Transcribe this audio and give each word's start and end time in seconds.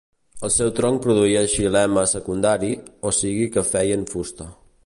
El 0.47 0.51
seu 0.53 0.71
tronc 0.79 1.03
produïa 1.03 1.43
xilema 1.55 2.07
secundari, 2.13 2.73
o 3.11 3.15
sigui 3.21 3.49
que 3.59 3.69
feien 3.73 4.13
fusta. 4.15 4.53